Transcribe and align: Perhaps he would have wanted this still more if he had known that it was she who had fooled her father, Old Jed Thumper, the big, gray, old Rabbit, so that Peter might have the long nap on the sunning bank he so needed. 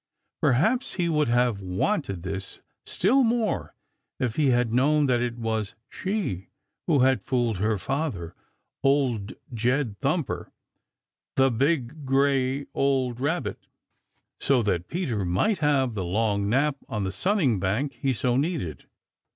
Perhaps 0.41 0.95
he 0.95 1.07
would 1.07 1.27
have 1.27 1.61
wanted 1.61 2.23
this 2.23 2.59
still 2.83 3.21
more 3.23 3.75
if 4.19 4.35
he 4.35 4.47
had 4.47 4.73
known 4.73 5.05
that 5.05 5.21
it 5.21 5.37
was 5.37 5.75
she 5.89 6.49
who 6.87 7.01
had 7.01 7.21
fooled 7.21 7.57
her 7.59 7.77
father, 7.77 8.33
Old 8.83 9.33
Jed 9.53 9.99
Thumper, 9.99 10.51
the 11.35 11.51
big, 11.51 12.03
gray, 12.03 12.65
old 12.73 13.19
Rabbit, 13.19 13.67
so 14.39 14.63
that 14.63 14.87
Peter 14.87 15.23
might 15.23 15.59
have 15.59 15.93
the 15.93 16.03
long 16.03 16.49
nap 16.49 16.77
on 16.89 17.03
the 17.03 17.11
sunning 17.11 17.59
bank 17.59 17.99
he 18.01 18.11
so 18.11 18.35
needed. 18.37 18.87